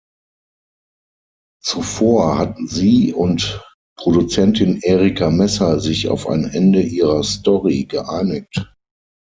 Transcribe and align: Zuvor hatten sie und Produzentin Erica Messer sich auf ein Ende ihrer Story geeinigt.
Zuvor 1.63 2.35
hatten 2.39 2.67
sie 2.67 3.13
und 3.13 3.61
Produzentin 3.99 4.81
Erica 4.81 5.29
Messer 5.29 5.79
sich 5.79 6.09
auf 6.09 6.27
ein 6.27 6.45
Ende 6.45 6.81
ihrer 6.81 7.21
Story 7.21 7.83
geeinigt. 7.85 8.65